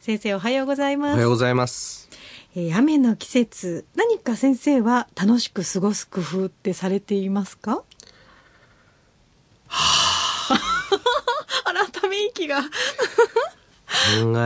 [0.00, 1.12] 先生おはようございます。
[1.12, 2.08] おはようございます。
[2.56, 7.82] えー雨の季節、何か先生は楽しく過ごす工夫ってされていますか？
[9.68, 10.58] は
[11.66, 12.62] あら、ため息が。
[12.62, 12.68] 考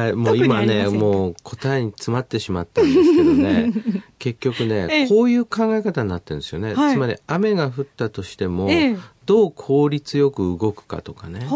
[0.02, 3.72] え、もう今ね、もう答えに詰まってしまったんですけどね、
[4.18, 6.74] 結局えねえ、こういう考え方になってるんですよね。
[6.74, 8.96] はいつまり雨が降ったとしても、ええ
[9.26, 11.48] どう効率よく動くかとかね。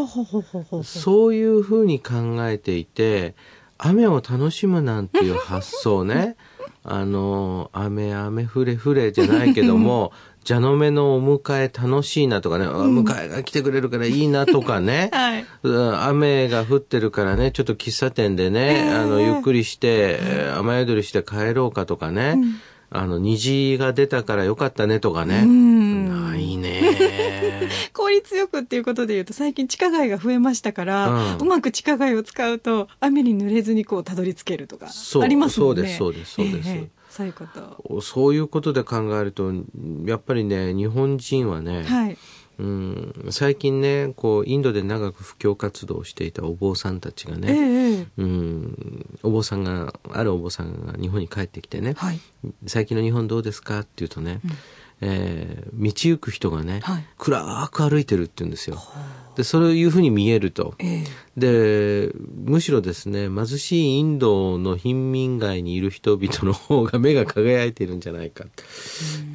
[0.84, 3.34] そういうふうに考えていて、
[3.78, 6.36] 雨を楽しむなんていう発想ね、
[6.84, 10.12] あの、雨雨降れ降れじゃないけども、
[10.46, 15.44] 蛇の目のお迎え楽しいなとかね、あ迎えが来てくれるからいいなとかね、 はい。
[15.62, 22.38] うん雨が降ってるからね、ちょっと喫茶店でね、ええあの、ゆっくりして、えー雨宿りして帰ろうかとかね、
[22.90, 25.44] あの、虹が出たからよかったねとかね。
[25.44, 25.97] んないね。
[28.08, 35.96] 効率よくっていうことで言うと最近地下街が増えましたから、ううんまく地下街を使うと雨に濡れずにこうたどり着けるとかありますもんね。
[35.96, 38.00] そうですそうですそうですええそういうこと。
[38.02, 39.50] そういうことで考えると、
[40.04, 42.18] やっぱりね、日本人はね、はい。
[42.58, 52.20] うん、最近ね、こう、インドで長く布教活動をしていたお坊さんたちがええね、ええうん、お坊さんが、あるお坊さんが日本に帰ってきてね、はい。
[52.66, 54.40] 最近の日本どうですかって言うとね、
[55.00, 58.78] えー道行く人がね、はい暗く歩いてるって言うんですよ。
[59.36, 60.74] で、そういうふうに見えると。
[60.78, 61.04] ええ
[61.36, 62.12] で、
[62.44, 68.44] むしろですね、貧しいインドの貧民街にいる人々の方が目が輝いているんじゃないか。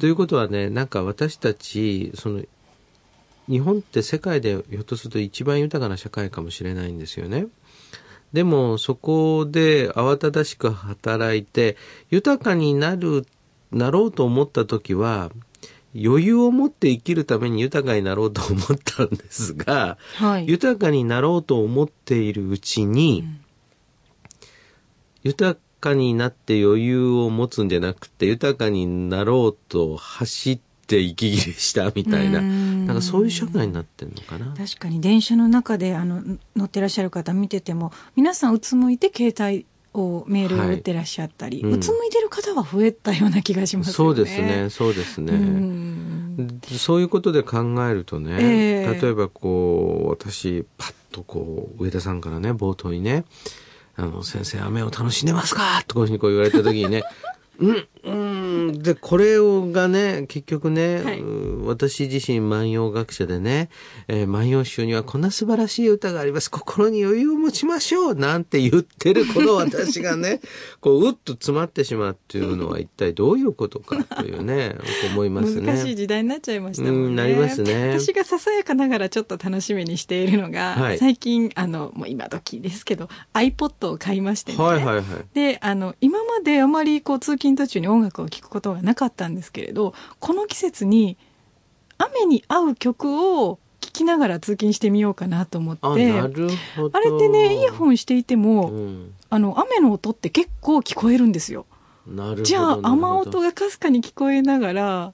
[0.00, 2.42] ということはね、なんか私たち、その、
[3.48, 7.46] 日本って世界でひょっとすると一番豊かな社会かもしれないんですよね。
[8.32, 11.76] でもそこで慌ただしく働いて
[12.10, 13.26] 豊かになる、
[13.70, 15.30] なろうと思った時は
[15.94, 20.46] 余裕を持って生きるために豊かになろうと思ったんですが、はい。
[20.48, 23.24] 豊かになろうと思っているうちに、
[25.22, 34.54] 豊かになって余裕を持つんじゃなくて豊かになろうと走って息切れしたみたいなうんなんかそういう社会になってんのかな。
[34.56, 36.22] 確かに電車の中であの
[36.56, 43.94] 乗ってらっしゃる方見てても皆さんうつむいて携帯をメールを打ってらっしゃったり、はいううんつむいてる方は増えたような気がしますよね。
[43.94, 45.32] そうですね、そうですね。
[45.32, 45.83] うん
[46.78, 47.58] そういうことで考
[47.88, 49.00] えるとね、ええ。
[49.00, 53.24] 例えばこう、私、パッとこう、上田さんからね、冒頭にね、
[53.96, 55.82] あの、先生、雨を楽しんでますか？
[55.86, 57.02] とこういうふうにこう言われた時にね、
[57.60, 58.33] うん、うん、
[58.78, 63.70] で、これをがね、結局ね、はいうん私自身万葉学者でね、
[64.08, 66.50] えー万葉集にはこんな素晴らしい歌があります。
[66.50, 70.40] 心に余裕を持ちましょうなんて言ってるこの私がね、
[70.80, 74.76] こう、うっと詰まってしまうっていうのは一体どういうことかというね、
[75.12, 75.72] 思いますね。
[75.72, 77.06] 難しい時代になっちゃいましたもんね。
[77.08, 84.58] うんなりますね私がささやかながらちょっと楽しみにしているのが、はい最近、あの、もう今時ですけど、iPod を買いましてね。
[84.58, 85.04] はいはいはい。
[85.34, 91.16] で、あの、今まであまりこう通勤途中に音楽を聴くことがなかったんですけれど、この季節に
[91.98, 95.92] 雨に合う曲を聴きながら通勤してみようかなと思って、あ、
[97.00, 99.14] れってね、イヤホンしていても、うん。
[99.30, 101.66] あの、雨の音って結構聞こえるんですよ。
[102.06, 102.42] なるほど。
[102.42, 103.46] じゃあ、雨音が。
[103.46, 105.12] がかすかに聞こえながら、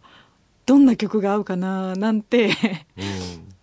[0.66, 2.54] どんな曲が合うかな、なんてうん。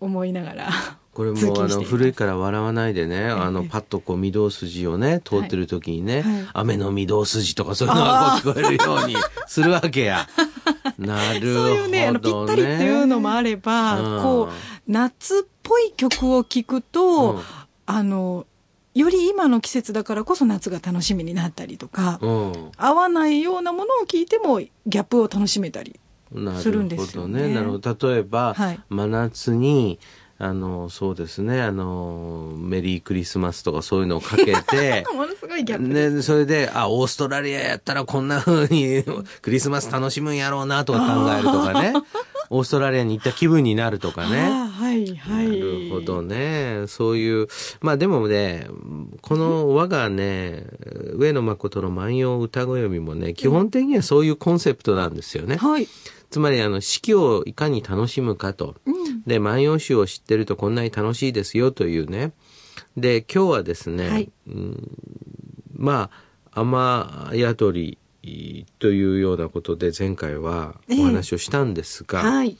[0.00, 0.97] 思いながら。
[1.18, 9.16] これもあの古いから笑わないでね、あのええパッとこう御堂筋をね通ってる時にね、はい雨の御堂筋とかそういうのが聞こえるように
[9.48, 10.28] するわけや。
[10.96, 11.54] なるほど、ね。
[11.54, 14.52] そういうね、あの、ぴったりっていうのもあれば、うんこう、
[14.86, 17.40] 夏っぽい曲を聴くと、うん
[17.86, 18.46] あの、
[18.94, 22.70] より今の季節だからこそ夏が楽しみになったりとか、うん。
[22.76, 25.98] 合わないようなものを聞いてもギャップを楽しめたり。
[26.30, 27.54] なするんるほどですよねね。
[27.54, 28.08] なるほど。
[28.08, 29.98] 例えば、はい真夏に、
[30.40, 35.88] あの、そうですね、あの、メリークリスマスとかそういうのをかけて、 ものすごいギャップ。
[36.14, 39.02] ね、それで、あ、オーストラリアやったらこんな風に
[39.42, 41.92] クリスマス楽しむんやろうなとか考えるとかね。
[42.50, 44.40] オーストラリアに行った気分になるとかあね。
[44.40, 45.48] あはいはい。
[45.48, 46.84] なるほどね。
[46.86, 47.48] そういう、
[47.80, 48.68] まあでもね、
[49.20, 50.64] この我がね、
[51.14, 55.56] 上野誠の万葉歌ご読みもね、基本的にはそういうコンセプトなんですよね。
[55.56, 55.88] はい。
[56.30, 58.76] つまりあの、四季をいかに楽しむかと。
[58.84, 59.22] うん。
[59.26, 62.32] で、万葉集を知ってるとこんなに楽しいですよというね。
[62.96, 64.88] で、今日はですね、はいうん
[65.76, 66.10] ま
[66.52, 67.98] 雨宿り
[68.78, 72.56] というようなことで前回はお話をしたんですが、はい。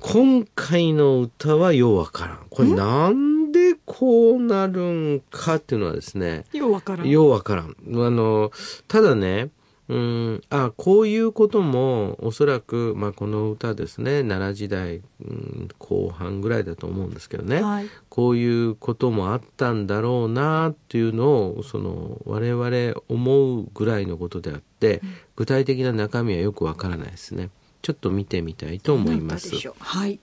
[0.00, 2.46] 今回の歌はようわからん。
[2.50, 7.08] これなんでこうなるんかっていうのはですね、ようわからん。
[7.08, 7.68] ようわからん。
[7.70, 7.74] あ
[8.10, 8.52] の、
[8.86, 9.48] ただね、
[9.86, 17.88] うん、あ、こういうことも、おそらく、まあ、この歌ですね、奈良時代、うん後半ぐらいだと思うんですけどね、はい。
[18.08, 25.02] こういうこともあったんだろうなっていうのを、その、我々思うぐらいのことであって、
[25.36, 27.50] 具体的な中身はよくわからないですね。
[27.82, 29.54] ちょっと見てみたいと思います。
[29.78, 30.18] はい。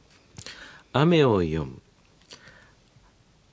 [0.93, 1.81] 雨を読む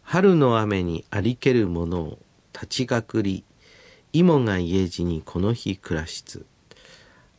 [0.03, 2.19] 春の雨にありけるものを
[2.55, 3.45] 立ち隠り
[4.13, 6.47] 芋が家路にこの日暮らしつ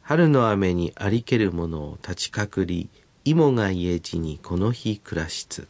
[0.01, 2.89] 春の雨にありけるものを立ち隠り
[3.25, 5.67] 芋が家路にこの日暮らしつ、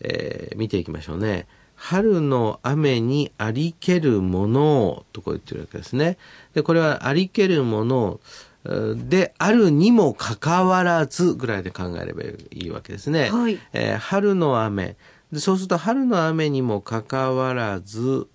[0.00, 6.16] えー見ていきましょうね春の雨にありけるものをとこう言ってるわけですね。
[6.54, 8.20] でこれはありけるものを
[8.64, 13.30] えーであるにもかかわらずぐらいで考えればいいわけですね。
[13.30, 13.58] はい。
[13.74, 14.96] えー春の雨。
[15.30, 18.26] でそうすると春の雨にもかかわらず、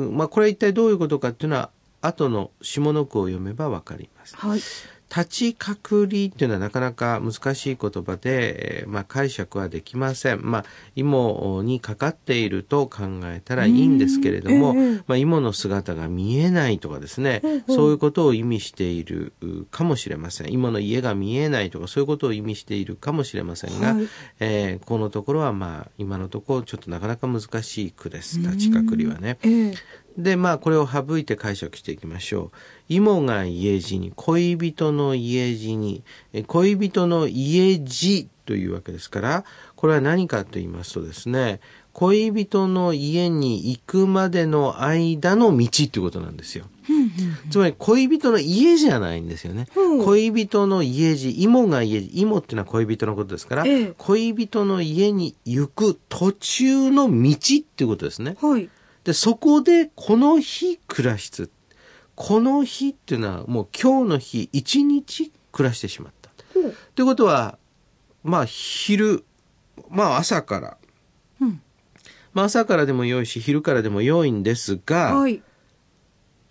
[0.00, 4.36] まあ、これは一体どういうことかっていうのは後の下の句を読めばわかります。
[4.36, 4.60] はい。
[5.14, 10.40] 立ち隔離っていうのはなかなか難しい言葉で、えーまあ、解釈はできません。
[10.42, 10.64] まあ、
[10.96, 20.52] 芋にかかっていると考えたらいいんですけれども、うんええまあ、芋の姿が見えないとかですね、そういうことを意味しているうかもしれません。
[20.52, 24.08] 芋の家が見えないとかそういうことを意味しているかもしれませんが、はい
[24.40, 28.40] えーこのところはまあ今のところちょっとなかなか難しい句です。
[28.40, 29.38] 立ち隔離はね。
[29.42, 29.74] ええ
[30.16, 32.50] で、まあ、これを省いて解釈していきましょう。
[32.88, 39.44] 芋が家路に、恋人の家路に、え恋人の家路というわけですから、
[39.76, 41.60] これは何かと言いますとですね、
[41.92, 46.66] 恋人の家に行くまでの間の道っていうことなんですよ。
[47.50, 49.66] つまり恋人の家じゃないんですよね。
[49.76, 58.36] うん恋人の家路、芋が家路、芋っていうのは恋人のことですから、ええ恋人の家に行く途中の道っていうことですね。
[58.40, 58.68] はい。
[59.04, 61.50] で、そこで、この日暮らしつ。
[62.14, 66.30] この日っていうのは、もう今日の日、一日暮らしてしまった。
[66.54, 67.58] ほうということは、
[68.22, 69.24] まあ、昼、
[69.88, 70.76] まあ、朝から。
[71.40, 71.62] うん
[72.32, 75.42] まあ、朝からでも良いし、昼からでも良いんですが、はい。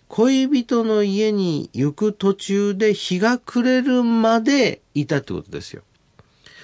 [0.08, 5.82] 恋人の家に行く途中で日が暮れるまでいたってことですよ。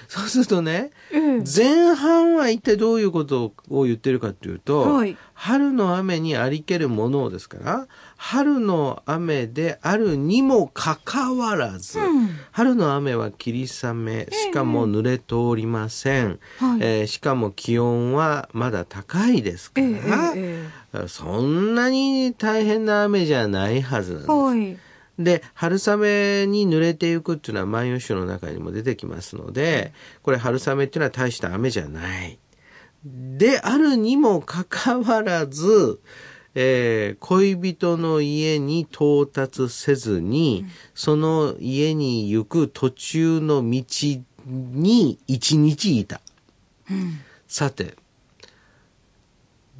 [0.11, 16.39] そうするとね、ええ前半は一体どういうことを言ってるかというと、はい春の雨にありけるものをですから、春の雨であるにもかかわらず、うん春の雨は霧雨、しかも濡れておりません。
[16.57, 24.31] はいえーしかも気温はまだ高いですかえら、ええそんなに大変な雨じゃないはずなんです。
[24.31, 24.77] えはい。
[25.19, 29.93] で、春雨に濡れていくっていうのは万葉集の中にも出てきますので、
[30.23, 32.39] これ春雨っていうのは大した雨じゃない。
[33.03, 35.99] であるにもかかわらず、
[36.55, 43.83] えー恋人の家に到達せずに、その家に行く途中の道
[44.47, 46.21] に一日いた。
[46.89, 47.19] うん
[47.49, 47.95] さて、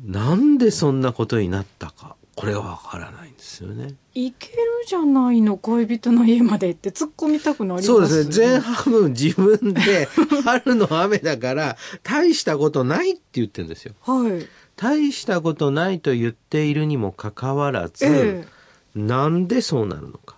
[0.03, 3.95] なんでそんなことになったか、これがわからないんですよね。
[4.15, 4.55] いける
[4.87, 8.47] じゃないの恋人の家までって突っ込みたくなりますそうですね。
[8.47, 10.07] 前半分自分で
[10.45, 13.93] 春の雨だから大したことないって言ってるんですよ。
[14.03, 14.47] はい。
[14.77, 18.47] 大したことないと言っているにもかかわらず、え
[18.95, 20.37] なんでそうなるのか。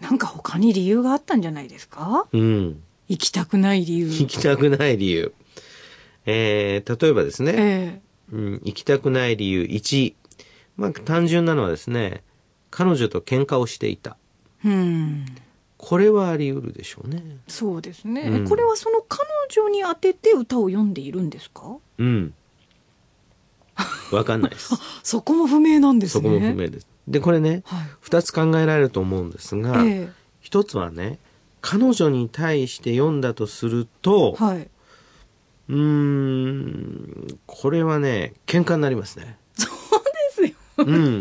[0.00, 2.26] えなんか他に理由があったんじゃないですか？
[2.32, 2.82] うん。
[3.08, 4.06] 行きたくない理由。
[4.06, 5.34] 行きたくない理由。
[6.24, 8.00] えー、例えばですね、え
[8.32, 10.14] うん、行きたくない理由1。
[10.76, 12.22] まあ単純なのはですね、
[12.70, 14.16] 彼女と喧嘩をしていた。
[14.64, 15.26] えうん。
[15.76, 17.22] これはあり得るでしょうね。
[17.48, 21.76] そうですね、うんこれはその彼女に当てて歌を読んでいるんですか？
[21.98, 22.34] うん。
[24.12, 24.74] わかんないです。
[25.02, 26.22] そこも不明なんですね。
[26.22, 26.86] そこも不明です。
[27.08, 27.86] で、これね、はい。
[28.00, 30.10] 二つ考えられると思うんですが、え
[30.40, 31.18] 一つはね、
[31.60, 34.68] 彼女に対して読んだとするとえ、はい。
[35.68, 39.36] うーん、これはね、喧嘩になりますね。
[40.78, 41.20] うん。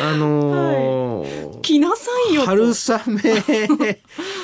[0.00, 2.46] あのー来なさいよと。
[2.48, 2.72] 春
[3.06, 4.00] 雨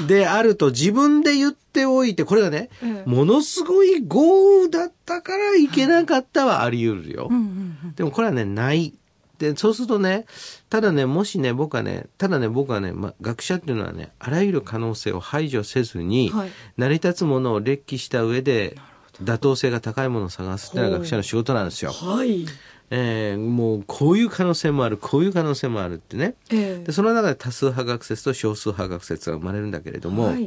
[0.07, 7.29] であると自分で言っておいて、これがね、ええものすごい豪雨だったからいけなかったはあり得るよ。
[7.31, 7.95] うんうんうん。
[7.95, 8.95] でもこれはね、ない。
[9.39, 10.27] で、そうするとね、
[10.69, 18.77] ただね、もしね、僕はね、ただね、僕はね、ま、学者っていうのはね、あらゆる可能性を排除せずに、はい成り立つものを列記した上で、
[19.23, 21.91] 妥当性が高いものを探すっていうのはほう学者の仕事なんですよ。
[21.93, 22.47] はい。
[22.91, 26.35] えーもうこういう可能性もある、こういう可能性もあるってね。
[26.51, 30.47] ええで、その中で多数派学説と少数派学説が生まれるんだけれども、はい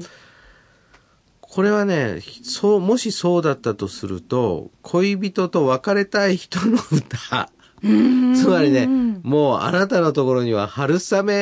[1.53, 7.49] これはね、そう、もしそうだったとすると、恋人と別れたい人の歌。
[7.81, 8.87] つまりね、
[9.21, 11.33] もうあなたのところには春雨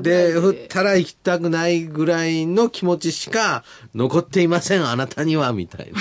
[0.00, 3.62] で降ったら行きたくないぐらいの気持ちしか
[3.94, 6.00] 残っていません、あなたには、みたいな。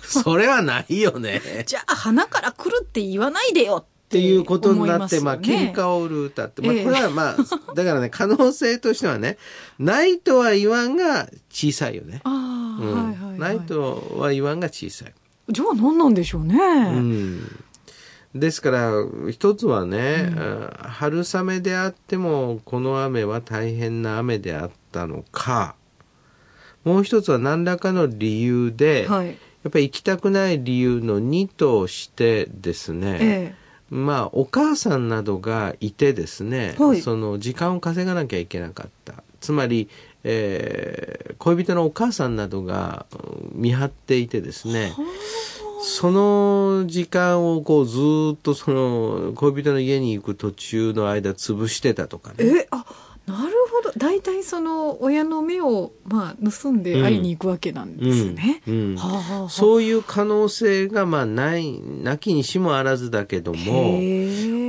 [0.02, 1.64] それはないよね。
[1.66, 6.62] じゃあ花から来るって言わないでよっっていうことになって、まあ、思いすよね喧嘩を売る歌って。
[6.62, 7.36] まあ、ええこれはまあ、
[7.74, 9.38] だからね、可能性としてはね、
[9.78, 12.22] ないとは言わんが小さいよね。
[13.38, 15.14] ないとは言わんが小さい。
[15.48, 16.56] じゃあ何なんでしょうね。
[16.56, 16.60] う
[17.00, 17.64] ん。
[18.34, 18.92] ですから、
[19.30, 25.74] 一つはね、あ春雨であっても、この雨は大変な雨であったのか、
[26.84, 29.36] もう一つは何らかの理由で、はい。
[29.64, 33.54] やっぱり行きたくない理由の2としてですね、え
[33.90, 39.22] まあ、お母さんなどがいてですね、はいその時間を稼がなきゃいけなかった。
[39.40, 39.88] つまり、
[40.22, 44.94] えー恋人のお母さんなどがうん見張っていてですね、
[45.82, 52.44] その時間をこうずーっとその恋人の家に行く途中の間潰してたとかえ。
[52.44, 52.58] ね。
[52.60, 52.83] え、あ、
[54.44, 58.62] その親の目を、まあ、盗んで会いに行くわけなんですね。
[59.48, 63.98] そういう可能性がまあない、なきにしもあらずだけども、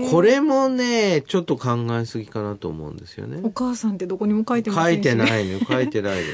[0.10, 3.42] これもね、ちょっと考えすぎかなと思うんですよね。
[3.44, 6.26] お母さんってどこにも書いてま書いせんし、ね、てないのよ、 書いてないのよ。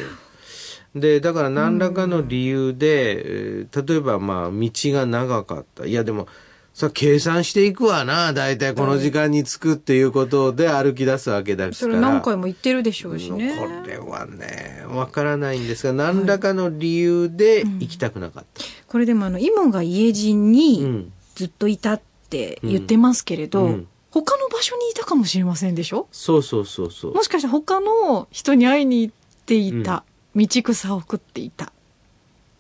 [0.96, 5.86] で、だから何らかの理由で、えー例えばまあ道が長かった。
[5.86, 6.28] いやでも、
[6.74, 11.94] さ、計算していくわな、大体この時間に着くっていうことで歩き出すわけですから。
[11.94, 13.56] それ何回も言ってるでしょうしね。
[13.58, 18.64] これはね、わからないんですが、何らかの理由で行きたくなかった。
[18.88, 21.14] これでもあの、イモが家路うにん。
[21.36, 26.06] ずっといたって言ってますけれど、うん他の場所にいたかもしれませんでしょ？
[26.12, 27.14] そうそうそうそう。
[27.14, 29.14] もしかしたら他の人に会いに行っ
[29.46, 30.04] ていた、
[30.36, 31.70] 道草を食っていたっ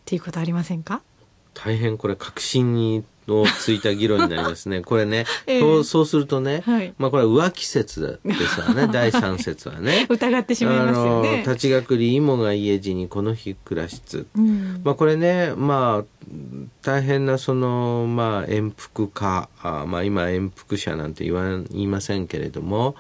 [0.05, 1.01] ていうことありませんか？
[1.53, 4.81] 大変これ確信にをついた議論になりますね。
[4.85, 10.07] これね、ええそうするとね、はいまあこれは浮気説ですわね、第三説はね。
[10.09, 14.25] 疑ってしまいますよね立ちがくり芋が家路にこの日暮らしつ。
[14.35, 16.25] うんまあこれね、まあ、
[16.81, 22.95] 大変なその、まあ、遠福家、あまあ今遠福者なんて言わん、言いませんけれども、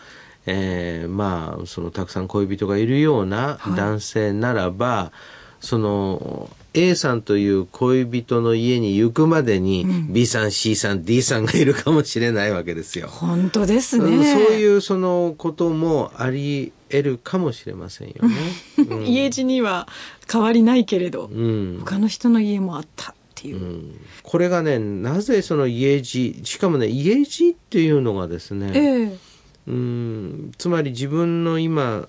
[0.45, 5.11] えーまあ、そのたくさん恋人がいるようなはい男性ならば、
[5.59, 13.07] その、A さんという恋人の家に行くまでに、B さん、C さん、D さんがいるかもしれないわけですよ。
[13.07, 18.35] 本当ですね、うんそういうそのこともあり得るかもしれませんよね。
[18.89, 19.05] うん。
[19.05, 19.87] 家路には
[20.31, 21.81] 変わりないけれど、うん。
[21.83, 23.57] 他の人の家もあったっていう。
[23.57, 23.91] う、ん。
[24.23, 29.17] これがね、なぜその家路、しかもね、家路っていうのがですね、ええ。
[29.67, 30.51] うん。
[30.57, 32.07] つまり自分の今、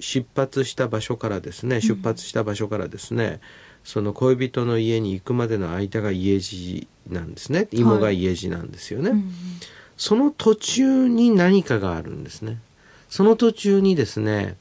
[0.00, 3.40] 出発した場所からですね、出発した場所からですね、
[3.86, 7.68] その恋人の家に行くまでの間が家路なんですね。
[7.70, 9.10] 芋が家路なんですよね。
[9.10, 9.32] うん
[9.96, 12.58] その途中に何かがあるんですね。
[13.08, 14.56] その途中にですね、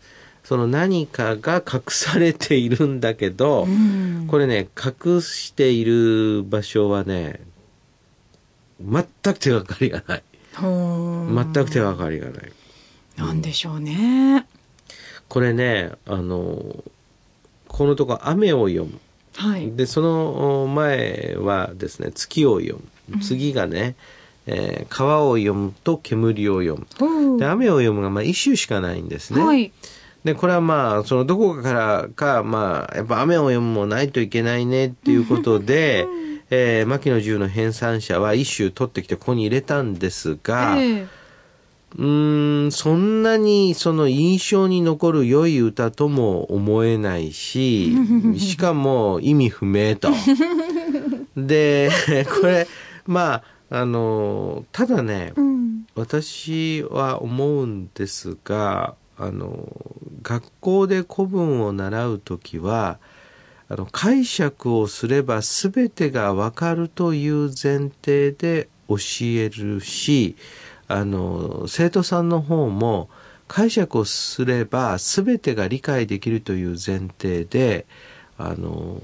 [0.45, 7.41] その何かが隠されているんだけど、うんこれね、隠している場所はね、
[8.79, 10.23] 全く手がかりがない。
[10.61, 12.51] 全く手がかりがない。
[13.17, 14.47] なんでしょうね
[15.27, 16.81] これね、あの、
[17.67, 18.99] このとこ雨を読む。
[19.37, 23.19] はいで、その前はですね、月を読む。
[23.21, 23.95] 次がね、
[24.47, 27.37] えー川を読むと煙を読む。
[27.37, 29.43] で、雨を読むがまあ一種しかないんですね。
[29.43, 29.71] はい
[30.23, 36.07] で、これはまあ、そのどこかからか、まあ、やっぱ雨を読むもないといけないねっていうことで、
[36.49, 41.07] えー、牧野十の編纂者は一首取ってきてここに入れたんですが、ええ
[41.97, 47.95] うーん、そんなにその印象に残る良い歌とも思えないし、
[48.37, 50.09] しかも意味不明と。
[51.37, 51.89] で、
[52.39, 52.67] これ、
[53.05, 55.55] まあ、あの、ただね、うん
[55.95, 59.65] 私は思うんですがあの
[60.21, 62.99] 学校で古文を習う時は
[63.69, 70.35] あの解釈をすれば全てがわかるという前提で教えるし
[70.87, 73.09] あの生徒さんの方も
[73.47, 77.85] 解釈をすれば全てが理解できるという前提で
[78.37, 79.01] あの、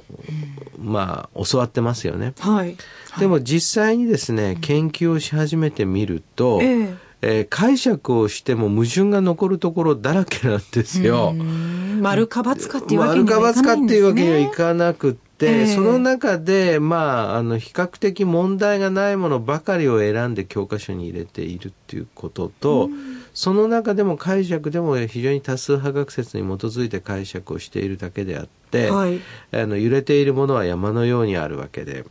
[0.78, 2.34] まあ教わってますよね。
[2.40, 2.76] はい。
[3.20, 6.96] でも実際にですね、研究をし始めてみると、ええ。
[7.24, 11.36] えー解釈をしても矛盾が残るところだらけなんですよ。
[11.38, 12.02] うん。
[12.02, 13.62] 丸か×かっていうわけにはいかないんですね。
[13.62, 15.68] 丸か×かっていうわけにはいかなくって、で、ええ。
[15.68, 22.90] その中で、まあ、あの、比較的問題がないものばかりを選んで教科書に入れているっていうことと、
[23.34, 29.20] その中でも解釈でも非常に多数派学説に基づいて解釈をしているだけであって、はい。
[29.52, 32.06] あの揺れているものは山のようにあるわけで。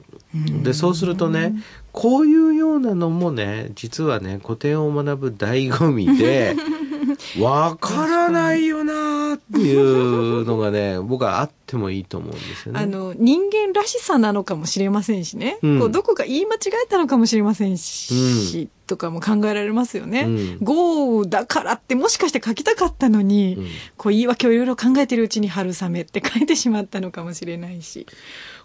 [0.62, 1.54] で、そうするとね、
[1.92, 6.54] こういうようなのもね、実はね、古典を学ぶ醍醐味で、
[7.40, 12.80] わからないよなっていうのがね、 僕はあってもいいと思うんですよね。
[12.80, 15.58] あの、人間らしさなのかもしれませんしね。
[15.62, 20.22] うんこうどこか言い間違えたのかもしれませんし、とかも考えられますよね。
[20.22, 28.06] うん豪雨だからってもしかして書きたかったのに、うんこう言い訳をいろいろ考えてるうちに春雨って書いてしまったのかもしれないし。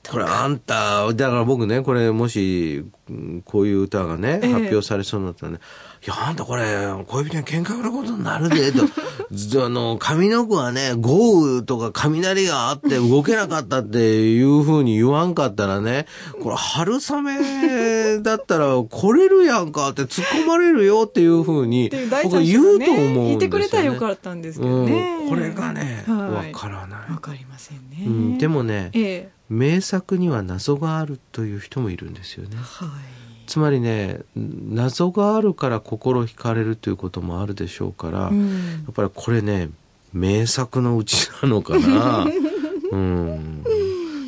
[0.09, 5.59] これあんた、だから僕ね、これもし、うんこういう歌がね、ええ発表されそうになったらね、
[6.05, 6.63] いや、あんたこれ、
[7.07, 8.85] 恋人に喧嘩売ることになるで、と。
[9.31, 13.97] ず あの、上の句はね、豪雨とか雷があって動けなかったって
[14.31, 16.05] いう風に言わんかったらね、
[16.43, 23.27] これ春雨だったら来れるやんかって突っ込まれるよっていう風にっていう、第僕言うと思うんですよ、ね。
[23.29, 25.17] 言ってくれたらよかったんですけどね。
[25.23, 27.11] うん、これがね、わはいからない。
[27.11, 28.03] わかりませんね。
[28.05, 29.29] うん、でもね、ええ。
[29.49, 32.57] 名作には謎があるという人もいるんですよね。
[32.57, 33.24] はい。
[33.45, 39.69] つまりね謎があるから心惹かれるということもあるでしょうから、やうんっぱりこれね
[40.13, 42.25] 名作のうちなのかな
[42.91, 43.63] うん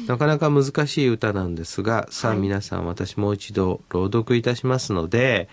[0.07, 5.49] なかなか難しい歌なんですがさあはい皆さん私もう一度朗読いたしますので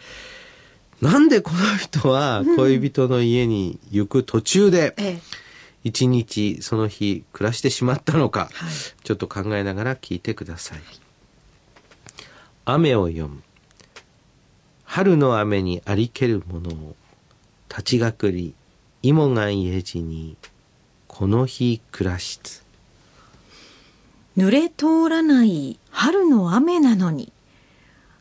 [1.00, 5.44] なんでこの人は恋人の家に行く途中でええ。
[5.84, 9.04] 一日その日暮らしてしまったのか、はい。
[9.04, 10.78] ちょっと考えながら聞いてください。
[12.64, 13.42] 雨を読む。
[14.94, 16.94] 春の雨にありけるものを、
[17.68, 18.54] 立ちがくり、
[19.02, 20.36] 芋が家路に、
[21.08, 22.62] この日暮らしつ。
[24.36, 27.32] 濡れ通らない春の雨なのに、